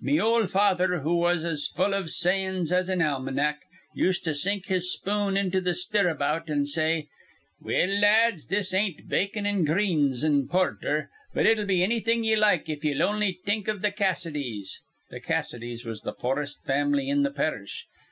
[0.00, 3.62] "Me ol' father, who was as full iv sayin's as an almanac,
[3.92, 7.08] used to sink his spoon into th' stirabout, an' say,
[7.60, 12.68] 'Well, lads, this ain't bacon an' greens an' porther; but it'll be annything ye like
[12.68, 14.78] if ye'll on'y think iv th' Cassidys.'
[15.10, 17.88] Th' Cassidys was th' poorest fam'ly in th' parish.